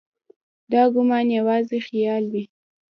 دا 0.71 0.81
ګومان 0.93 1.27
یوازې 1.37 1.77
خیال 1.87 2.23
وي. 2.33 2.43